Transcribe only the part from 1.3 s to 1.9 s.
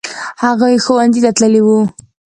تللي وو.